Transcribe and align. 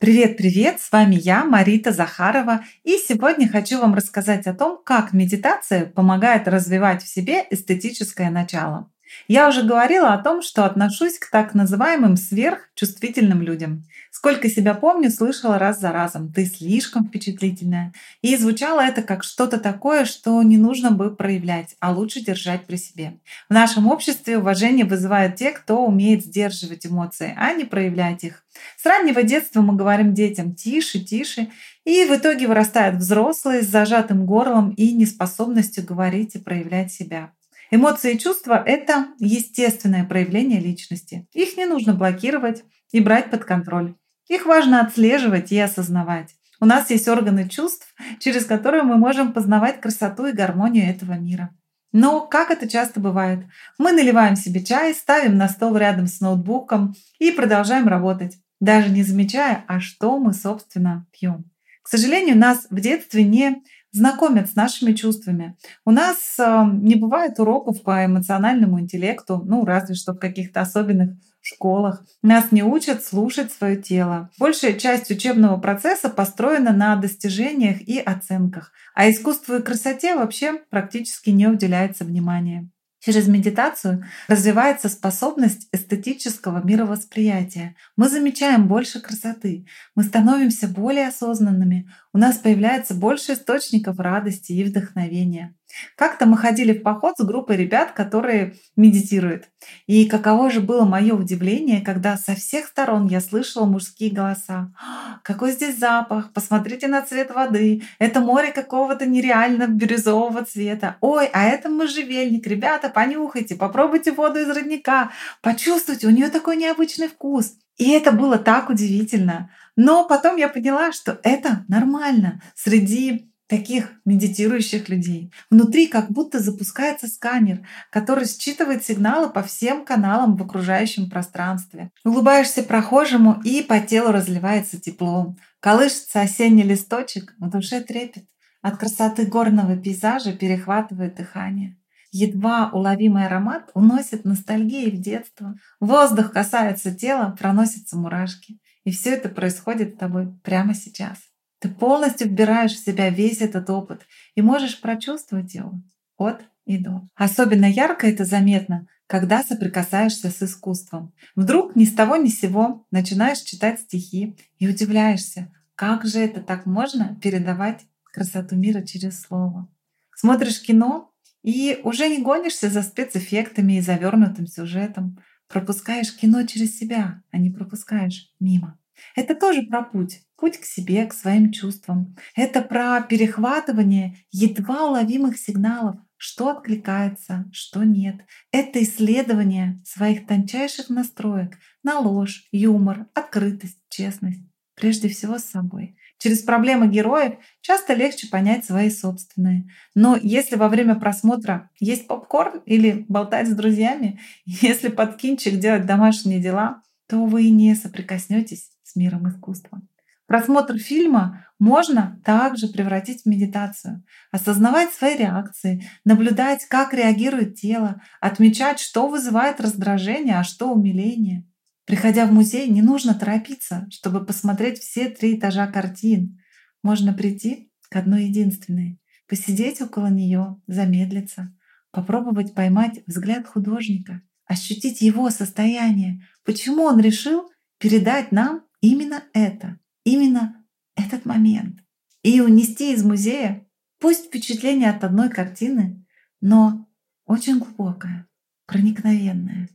Привет-привет, 0.00 0.80
с 0.80 0.90
вами 0.92 1.16
я, 1.16 1.44
Марита 1.44 1.92
Захарова, 1.92 2.64
и 2.84 2.96
сегодня 2.96 3.46
хочу 3.46 3.78
вам 3.78 3.94
рассказать 3.94 4.46
о 4.46 4.54
том, 4.54 4.80
как 4.82 5.12
медитация 5.12 5.84
помогает 5.84 6.48
развивать 6.48 7.02
в 7.02 7.06
себе 7.06 7.44
эстетическое 7.50 8.30
начало. 8.30 8.90
Я 9.28 9.48
уже 9.48 9.62
говорила 9.62 10.12
о 10.12 10.22
том, 10.22 10.42
что 10.42 10.64
отношусь 10.64 11.18
к 11.18 11.30
так 11.30 11.54
называемым 11.54 12.16
сверхчувствительным 12.16 13.42
людям. 13.42 13.84
Сколько 14.10 14.48
себя 14.48 14.74
помню, 14.74 15.10
слышала 15.10 15.58
раз 15.58 15.80
за 15.80 15.92
разом 15.92 16.32
«ты 16.32 16.44
слишком 16.44 17.06
впечатлительная». 17.06 17.92
И 18.22 18.36
звучало 18.36 18.80
это 18.80 19.02
как 19.02 19.22
что-то 19.22 19.58
такое, 19.58 20.04
что 20.04 20.42
не 20.42 20.58
нужно 20.58 20.90
бы 20.90 21.14
проявлять, 21.14 21.76
а 21.80 21.92
лучше 21.92 22.20
держать 22.20 22.66
при 22.66 22.76
себе. 22.76 23.18
В 23.48 23.54
нашем 23.54 23.86
обществе 23.86 24.38
уважение 24.38 24.84
вызывают 24.84 25.36
те, 25.36 25.52
кто 25.52 25.84
умеет 25.84 26.24
сдерживать 26.24 26.86
эмоции, 26.86 27.34
а 27.36 27.52
не 27.52 27.64
проявлять 27.64 28.24
их. 28.24 28.44
С 28.76 28.84
раннего 28.84 29.22
детства 29.22 29.60
мы 29.60 29.76
говорим 29.76 30.12
детям 30.12 30.54
«тише, 30.54 31.00
тише», 31.00 31.48
и 31.84 32.04
в 32.04 32.14
итоге 32.14 32.46
вырастают 32.46 32.96
взрослые 32.96 33.62
с 33.62 33.68
зажатым 33.68 34.26
горлом 34.26 34.70
и 34.70 34.92
неспособностью 34.92 35.84
говорить 35.84 36.34
и 36.34 36.38
проявлять 36.38 36.92
себя. 36.92 37.32
Эмоции 37.72 38.14
и 38.14 38.18
чувства— 38.18 38.60
это 38.66 39.08
естественное 39.18 40.04
проявление 40.04 40.60
личности. 40.60 41.28
Их 41.32 41.56
не 41.56 41.66
нужно 41.66 41.94
блокировать 41.94 42.64
и 42.90 43.00
брать 43.00 43.30
под 43.30 43.44
контроль. 43.44 43.94
Их 44.28 44.44
важно 44.46 44.80
отслеживать 44.80 45.52
и 45.52 45.58
осознавать. 45.58 46.34
У 46.60 46.66
нас 46.66 46.90
есть 46.90 47.06
органы 47.06 47.48
чувств, 47.48 47.94
через 48.18 48.44
которые 48.44 48.82
мы 48.82 48.96
можем 48.96 49.32
познавать 49.32 49.80
красоту 49.80 50.26
и 50.26 50.32
гармонию 50.32 50.90
этого 50.90 51.12
мира. 51.12 51.50
Но, 51.92 52.26
как 52.26 52.50
это 52.50 52.68
часто 52.68 53.00
бывает, 53.00 53.46
мы 53.78 53.92
наливаем 53.92 54.36
себе 54.36 54.64
чай, 54.64 54.92
ставим 54.92 55.36
на 55.36 55.48
стол 55.48 55.76
рядом 55.76 56.06
с 56.06 56.20
ноутбуком 56.20 56.94
и 57.18 57.30
продолжаем 57.30 57.88
работать, 57.88 58.36
даже 58.60 58.90
не 58.90 59.02
замечая, 59.04 59.64
а 59.68 59.80
что 59.80 60.18
мы, 60.18 60.32
собственно, 60.32 61.06
пьем. 61.12 61.44
К 61.82 61.88
сожалению, 61.88 62.36
нас 62.36 62.66
в 62.68 62.78
детстве 62.78 63.24
не 63.24 63.62
знакомят 63.92 64.50
с 64.50 64.54
нашими 64.54 64.92
чувствами. 64.92 65.56
У 65.84 65.90
нас 65.90 66.36
э, 66.38 66.64
не 66.80 66.94
бывает 66.94 67.38
уроков 67.38 67.82
по 67.82 68.04
эмоциональному 68.04 68.80
интеллекту, 68.80 69.42
ну, 69.44 69.64
разве 69.64 69.94
что 69.94 70.12
в 70.12 70.18
каких-то 70.18 70.60
особенных 70.60 71.10
школах. 71.40 72.04
Нас 72.22 72.52
не 72.52 72.62
учат 72.62 73.04
слушать 73.04 73.52
свое 73.52 73.76
тело. 73.76 74.30
Большая 74.38 74.74
часть 74.74 75.10
учебного 75.10 75.58
процесса 75.58 76.10
построена 76.10 76.72
на 76.72 76.96
достижениях 76.96 77.80
и 77.80 77.98
оценках, 77.98 78.72
а 78.94 79.10
искусству 79.10 79.56
и 79.56 79.62
красоте 79.62 80.14
вообще 80.14 80.60
практически 80.70 81.30
не 81.30 81.46
уделяется 81.46 82.04
внимания. 82.04 82.70
Через 83.00 83.28
медитацию 83.28 84.04
развивается 84.28 84.90
способность 84.90 85.68
эстетического 85.72 86.62
мировосприятия. 86.62 87.74
Мы 87.96 88.08
замечаем 88.08 88.68
больше 88.68 89.00
красоты, 89.00 89.66
мы 89.94 90.04
становимся 90.04 90.68
более 90.68 91.08
осознанными, 91.08 91.90
у 92.12 92.18
нас 92.18 92.36
появляется 92.36 92.94
больше 92.94 93.32
источников 93.32 93.98
радости 93.98 94.52
и 94.52 94.64
вдохновения. 94.64 95.54
Как-то 95.96 96.26
мы 96.26 96.36
ходили 96.36 96.72
в 96.72 96.82
поход 96.82 97.14
с 97.18 97.24
группой 97.24 97.56
ребят, 97.56 97.92
которые 97.92 98.54
медитируют. 98.76 99.48
И 99.86 100.08
каково 100.08 100.50
же 100.50 100.60
было 100.60 100.84
мое 100.84 101.14
удивление, 101.14 101.80
когда 101.80 102.16
со 102.16 102.34
всех 102.34 102.66
сторон 102.66 103.06
я 103.06 103.20
слышала 103.20 103.66
мужские 103.66 104.10
голоса. 104.10 104.72
«А, 104.80 105.18
какой 105.22 105.52
здесь 105.52 105.78
запах! 105.78 106.32
Посмотрите 106.32 106.88
на 106.88 107.02
цвет 107.02 107.34
воды! 107.34 107.82
Это 107.98 108.20
море 108.20 108.52
какого-то 108.52 109.06
нереально 109.06 109.66
бирюзового 109.66 110.44
цвета! 110.44 110.96
Ой, 111.00 111.28
а 111.32 111.44
это 111.44 111.68
можжевельник! 111.68 112.46
Ребята, 112.46 112.88
понюхайте, 112.88 113.56
попробуйте 113.56 114.12
воду 114.12 114.40
из 114.40 114.48
родника, 114.48 115.10
почувствуйте, 115.42 116.06
у 116.06 116.10
нее 116.10 116.28
такой 116.28 116.56
необычный 116.56 117.08
вкус! 117.08 117.54
И 117.76 117.90
это 117.90 118.12
было 118.12 118.36
так 118.36 118.68
удивительно. 118.68 119.50
Но 119.74 120.06
потом 120.06 120.36
я 120.36 120.50
поняла, 120.50 120.92
что 120.92 121.18
это 121.22 121.64
нормально 121.68 122.42
среди 122.54 123.29
таких 123.50 123.90
медитирующих 124.04 124.88
людей. 124.88 125.32
Внутри 125.50 125.88
как 125.88 126.08
будто 126.10 126.38
запускается 126.38 127.08
сканер, 127.08 127.66
который 127.90 128.24
считывает 128.26 128.84
сигналы 128.84 129.28
по 129.28 129.42
всем 129.42 129.84
каналам 129.84 130.36
в 130.36 130.42
окружающем 130.42 131.10
пространстве. 131.10 131.90
Улыбаешься 132.04 132.62
прохожему, 132.62 133.40
и 133.44 133.62
по 133.62 133.80
телу 133.80 134.12
разливается 134.12 134.80
тепло. 134.80 135.34
Колышется 135.58 136.20
осенний 136.20 136.62
листочек, 136.62 137.34
в 137.38 137.50
душе 137.50 137.80
трепет. 137.80 138.24
От 138.62 138.78
красоты 138.78 139.26
горного 139.26 139.76
пейзажа 139.76 140.32
перехватывает 140.32 141.16
дыхание. 141.16 141.76
Едва 142.12 142.70
уловимый 142.72 143.26
аромат 143.26 143.70
уносит 143.74 144.24
ностальгии 144.24 144.90
в 144.90 145.00
детство. 145.00 145.56
Воздух 145.80 146.32
касается 146.32 146.94
тела, 146.94 147.36
проносятся 147.36 147.96
мурашки. 147.96 148.60
И 148.84 148.92
все 148.92 149.10
это 149.10 149.28
происходит 149.28 149.94
с 149.94 149.98
тобой 149.98 150.32
прямо 150.44 150.74
сейчас. 150.74 151.18
Ты 151.60 151.68
полностью 151.68 152.28
вбираешь 152.28 152.72
в 152.72 152.84
себя 152.84 153.10
весь 153.10 153.40
этот 153.40 153.70
опыт 153.70 154.06
и 154.34 154.42
можешь 154.42 154.80
прочувствовать 154.80 155.54
его 155.54 155.80
от 156.16 156.42
и 156.64 156.78
до. 156.78 157.08
Особенно 157.14 157.66
ярко 157.66 158.06
это 158.06 158.24
заметно, 158.24 158.86
когда 159.06 159.42
соприкасаешься 159.42 160.30
с 160.30 160.42
искусством. 160.42 161.12
Вдруг 161.36 161.76
ни 161.76 161.84
с 161.84 161.92
того 161.92 162.16
ни 162.16 162.28
с 162.28 162.40
сего 162.40 162.86
начинаешь 162.90 163.40
читать 163.40 163.80
стихи 163.80 164.36
и 164.58 164.68
удивляешься, 164.68 165.52
как 165.74 166.06
же 166.06 166.20
это 166.20 166.40
так 166.40 166.66
можно 166.66 167.18
передавать 167.22 167.86
красоту 168.04 168.56
мира 168.56 168.82
через 168.82 169.20
слово. 169.20 169.68
Смотришь 170.14 170.62
кино 170.62 171.10
и 171.42 171.80
уже 171.84 172.08
не 172.08 172.22
гонишься 172.22 172.70
за 172.70 172.82
спецэффектами 172.82 173.74
и 173.74 173.80
завернутым 173.80 174.46
сюжетом. 174.46 175.18
Пропускаешь 175.48 176.14
кино 176.16 176.46
через 176.46 176.78
себя, 176.78 177.22
а 177.30 177.38
не 177.38 177.50
пропускаешь 177.50 178.32
мимо. 178.38 178.78
Это 179.16 179.34
тоже 179.34 179.62
про 179.62 179.82
путь. 179.82 180.22
Путь 180.40 180.56
к 180.58 180.64
себе, 180.64 181.04
к 181.04 181.12
своим 181.12 181.52
чувствам. 181.52 182.16
Это 182.34 182.62
про 182.62 183.02
перехватывание 183.02 184.16
едва 184.32 184.86
уловимых 184.86 185.36
сигналов, 185.36 185.96
что 186.16 186.48
откликается, 186.48 187.44
что 187.52 187.84
нет. 187.84 188.16
Это 188.50 188.82
исследование 188.82 189.78
своих 189.84 190.26
тончайших 190.26 190.88
настроек 190.88 191.58
на 191.82 191.98
ложь, 191.98 192.48
юмор, 192.52 193.06
открытость, 193.12 193.78
честность. 193.90 194.40
Прежде 194.76 195.10
всего 195.10 195.38
с 195.38 195.44
собой. 195.44 195.98
Через 196.18 196.40
проблемы 196.40 196.88
героев 196.88 197.34
часто 197.60 197.92
легче 197.92 198.28
понять 198.28 198.64
свои 198.64 198.88
собственные. 198.88 199.68
Но 199.94 200.16
если 200.16 200.56
во 200.56 200.68
время 200.68 200.94
просмотра 200.94 201.70
есть 201.78 202.06
попкорн 202.06 202.62
или 202.64 203.04
болтать 203.08 203.48
с 203.48 203.54
друзьями, 203.54 204.20
если 204.46 204.88
под 204.88 205.16
кинчик 205.16 205.58
делать 205.58 205.84
домашние 205.84 206.40
дела, 206.40 206.82
то 207.08 207.26
вы 207.26 207.50
не 207.50 207.74
соприкоснетесь 207.74 208.70
с 208.82 208.96
миром 208.96 209.28
искусства. 209.28 209.82
Просмотр 210.30 210.78
фильма 210.78 211.44
можно 211.58 212.22
также 212.24 212.68
превратить 212.68 213.22
в 213.22 213.26
медитацию, 213.26 214.04
осознавать 214.30 214.92
свои 214.92 215.16
реакции, 215.16 215.84
наблюдать, 216.04 216.66
как 216.66 216.94
реагирует 216.94 217.56
тело, 217.56 218.00
отмечать, 218.20 218.78
что 218.78 219.08
вызывает 219.08 219.60
раздражение, 219.60 220.36
а 220.36 220.44
что 220.44 220.72
умиление. 220.72 221.48
Приходя 221.84 222.26
в 222.26 222.32
музей, 222.32 222.68
не 222.68 222.80
нужно 222.80 223.14
торопиться, 223.14 223.88
чтобы 223.90 224.24
посмотреть 224.24 224.78
все 224.78 225.08
три 225.08 225.36
этажа 225.36 225.66
картин. 225.66 226.38
Можно 226.84 227.12
прийти 227.12 227.72
к 227.88 227.96
одной 227.96 228.26
единственной, 228.26 229.00
посидеть 229.26 229.80
около 229.80 230.06
нее, 230.06 230.62
замедлиться, 230.68 231.52
попробовать 231.90 232.54
поймать 232.54 233.00
взгляд 233.08 233.48
художника, 233.48 234.22
ощутить 234.46 235.00
его 235.00 235.28
состояние, 235.30 236.24
почему 236.44 236.84
он 236.84 237.00
решил 237.00 237.50
передать 237.80 238.30
нам 238.30 238.62
именно 238.80 239.24
это, 239.32 239.79
именно 240.04 240.64
этот 240.96 241.24
момент. 241.24 241.80
И 242.22 242.40
унести 242.40 242.92
из 242.92 243.02
музея, 243.02 243.66
пусть 243.98 244.26
впечатление 244.26 244.90
от 244.90 245.04
одной 245.04 245.30
картины, 245.30 246.04
но 246.40 246.88
очень 247.26 247.58
глубокое, 247.58 248.28
проникновенное. 248.66 249.68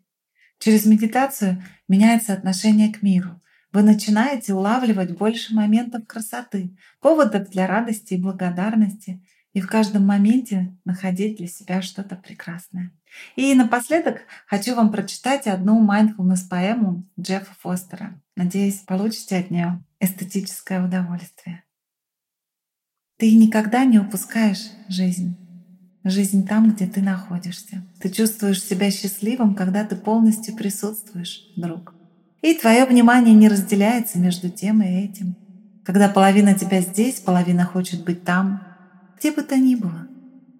Через 0.60 0.86
медитацию 0.86 1.64
меняется 1.88 2.34
отношение 2.34 2.94
к 2.94 3.02
миру. 3.02 3.42
Вы 3.72 3.84
начинаете 3.84 4.54
улавливать 4.54 5.18
больше 5.18 5.54
моментов 5.54 6.08
красоты, 6.08 6.78
поводов 7.02 7.50
для 7.50 7.68
радости 7.68 8.14
и 8.14 8.22
благодарности, 8.22 9.22
и 9.54 9.62
в 9.62 9.68
каждом 9.68 10.06
моменте 10.06 10.78
находить 10.86 11.38
для 11.38 11.48
себя 11.48 11.82
что-то 11.82 12.16
прекрасное. 12.16 12.92
И 13.36 13.54
напоследок 13.54 14.22
хочу 14.48 14.76
вам 14.76 14.92
прочитать 14.92 15.48
одну 15.48 15.86
mindfulness 15.86 16.48
поэму 16.50 17.06
Джеффа 17.20 17.54
Фостера. 17.60 18.22
Надеюсь, 18.36 18.80
получите 18.80 19.38
от 19.38 19.52
нее 19.52 19.84
эстетическое 20.00 20.84
удовольствие. 20.84 21.64
Ты 23.18 23.34
никогда 23.36 23.86
не 23.86 24.00
упускаешь 24.00 24.72
жизнь. 24.90 25.38
Жизнь 26.04 26.46
там, 26.46 26.72
где 26.72 26.86
ты 26.86 27.02
находишься. 27.02 27.84
Ты 28.00 28.10
чувствуешь 28.10 28.62
себя 28.62 28.92
счастливым, 28.92 29.56
когда 29.56 29.84
ты 29.84 29.96
полностью 29.96 30.56
присутствуешь, 30.56 31.52
друг. 31.56 31.96
И 32.42 32.54
твое 32.54 32.86
внимание 32.86 33.34
не 33.34 33.48
разделяется 33.48 34.20
между 34.20 34.50
тем 34.50 34.84
и 34.84 34.86
этим. 34.86 35.36
Когда 35.84 36.10
половина 36.10 36.54
тебя 36.54 36.82
здесь, 36.82 37.20
половина 37.20 37.66
хочет 37.66 38.04
быть 38.04 38.24
там, 38.24 38.62
где 39.18 39.32
бы 39.32 39.42
то 39.42 39.58
ни 39.58 39.76
было. 39.76 40.08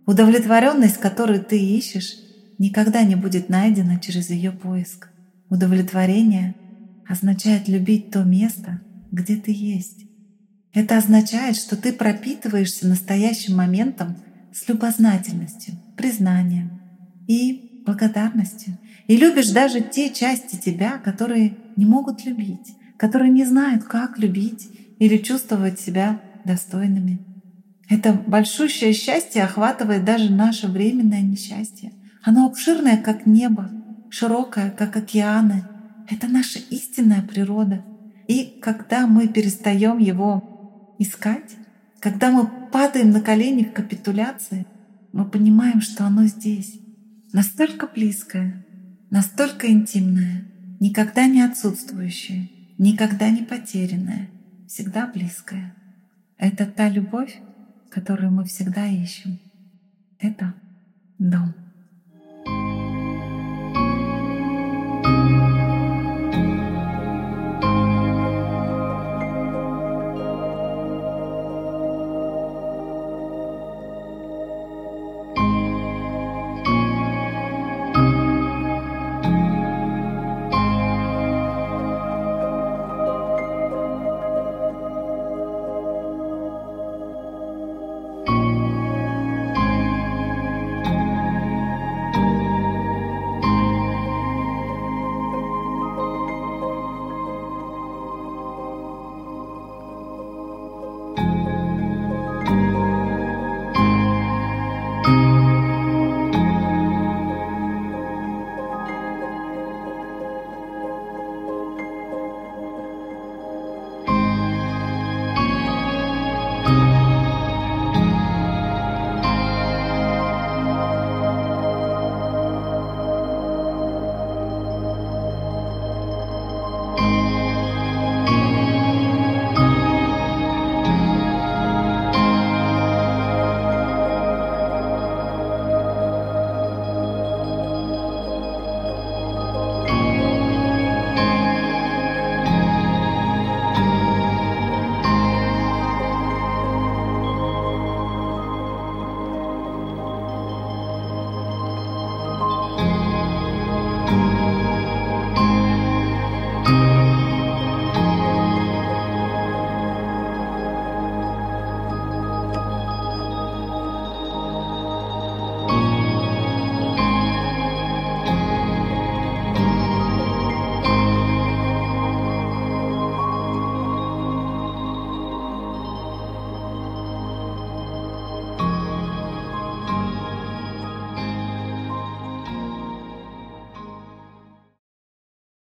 Удовлетворенность, 0.06 0.98
которую 0.98 1.44
ты 1.44 1.60
ищешь, 1.60 2.16
никогда 2.58 3.04
не 3.04 3.16
будет 3.16 3.50
найдена 3.50 4.00
через 4.00 4.30
ее 4.30 4.52
поиск. 4.52 5.10
Удовлетворение 5.50 6.56
означает 7.08 7.68
любить 7.68 8.12
то 8.12 8.24
место, 8.24 8.82
где 9.12 9.36
ты 9.36 9.52
есть. 9.52 10.06
Это 10.74 10.98
означает, 10.98 11.56
что 11.56 11.78
ты 11.78 11.94
пропитываешься 11.94 12.88
настоящим 12.88 13.56
моментом 13.56 14.18
с 14.54 14.68
любознательностью, 14.68 15.76
признанием 15.96 16.82
и 17.28 17.84
благодарностью. 17.86 18.78
И 19.08 19.16
любишь 19.16 19.52
даже 19.52 19.82
те 19.82 20.14
части 20.14 20.56
тебя, 20.56 20.98
которые 20.98 21.56
не 21.76 21.86
могут 21.86 22.26
любить, 22.26 22.74
которые 22.98 23.32
не 23.32 23.46
знают, 23.46 23.84
как 23.84 24.18
любить 24.18 24.68
или 25.00 25.18
чувствовать 25.18 25.80
себя 25.80 26.20
достойными. 26.44 27.20
Это 27.90 28.14
большущее 28.14 28.94
счастье 28.94 29.44
охватывает 29.44 30.04
даже 30.04 30.32
наше 30.32 30.68
временное 30.68 31.22
несчастье. 31.22 31.92
Оно 32.26 32.48
обширное, 32.48 32.98
как 32.98 33.28
небо, 33.28 33.70
широкое, 34.10 34.72
как 34.72 34.98
океаны. 34.98 35.64
Это 36.10 36.28
наша 36.28 36.58
истинная 36.72 37.22
природа. 37.22 37.86
И 38.28 38.60
когда 38.64 39.06
мы 39.06 39.28
перестаем 39.28 40.00
его 40.00 40.96
искать, 40.98 41.56
когда 42.00 42.32
мы 42.32 42.48
падаем 42.72 43.12
на 43.12 43.22
колени 43.22 43.64
в 43.64 43.74
капитуляции, 43.74 44.66
мы 45.14 45.26
понимаем, 45.26 45.82
что 45.82 46.04
оно 46.06 46.26
здесь, 46.26 46.80
настолько 47.32 47.86
близкое, 47.86 48.66
настолько 49.12 49.72
интимное, 49.72 50.46
никогда 50.80 51.28
не 51.28 51.42
отсутствующее, 51.42 52.50
никогда 52.80 53.30
не 53.30 53.44
потерянное, 53.44 54.30
всегда 54.68 55.06
близкое. 55.06 55.76
Это 56.40 56.66
та 56.66 56.90
любовь, 56.90 57.40
которую 57.92 58.32
мы 58.32 58.46
всегда 58.46 58.88
ищем. 58.88 59.38
Это 60.20 60.56
дом. 61.20 61.54